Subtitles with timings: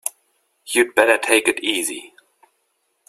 [0.65, 2.15] You'd better take it easy.